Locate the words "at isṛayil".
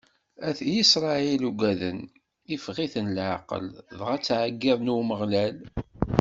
0.49-1.43